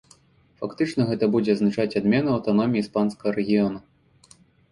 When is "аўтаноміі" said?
2.37-2.83